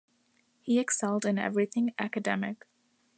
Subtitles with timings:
[0.61, 2.65] He excelled in everything academic.